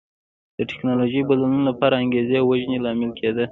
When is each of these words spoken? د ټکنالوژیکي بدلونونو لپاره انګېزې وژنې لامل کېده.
د 0.57 0.59
ټکنالوژیکي 0.69 1.27
بدلونونو 1.29 1.65
لپاره 1.69 1.99
انګېزې 2.03 2.39
وژنې 2.49 2.77
لامل 2.85 3.11
کېده. 3.19 3.45